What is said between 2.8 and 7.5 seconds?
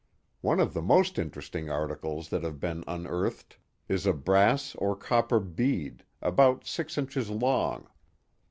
un earthed is a brass or copper bead, about six inches